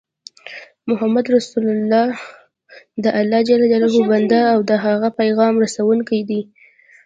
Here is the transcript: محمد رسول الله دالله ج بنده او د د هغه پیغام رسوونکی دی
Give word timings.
محمد 0.89 1.25
رسول 1.35 1.65
الله 1.75 2.07
دالله 3.03 3.39
ج 3.47 3.49
بنده 4.11 4.39
او 4.53 4.59
د 4.63 4.67
د 4.69 4.71
هغه 4.85 5.09
پیغام 5.19 5.53
رسوونکی 5.63 6.19
دی 6.29 6.41